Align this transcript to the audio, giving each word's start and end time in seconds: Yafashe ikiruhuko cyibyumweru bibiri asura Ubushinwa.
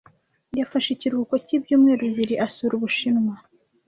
Yafashe 0.59 0.89
ikiruhuko 0.91 1.35
cyibyumweru 1.45 2.01
bibiri 2.09 2.35
asura 2.45 2.73
Ubushinwa. 2.77 3.35